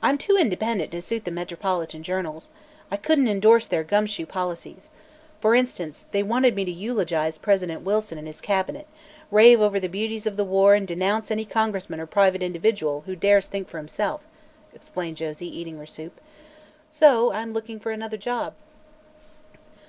[0.00, 2.52] "I'm too independent to suit the metropolitan journals.
[2.88, 4.90] I couldn't endorse their gumshoe policies.
[5.40, 8.86] For instance, they wanted me to eulogize President Wilson and his cabinet,
[9.28, 13.16] rave over the beauties of the war and denounce any congressman or private individual who
[13.16, 14.20] dares think for himself,"
[14.72, 17.24] explained Josie, eating her soup the while.
[17.24, 18.54] "So I'm looking for another job."